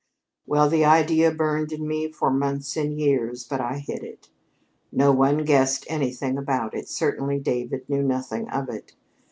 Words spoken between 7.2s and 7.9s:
David